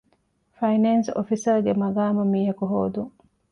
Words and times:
ފައިނޭންސް 0.57 1.09
އޮފިސަރ 1.15 1.57
ގެ 1.65 1.73
މަޤާމަށް 1.81 2.31
މީހަކު 2.33 2.63
ހޯދުން. 2.71 3.13